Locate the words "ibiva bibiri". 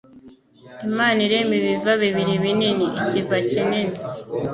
1.59-2.33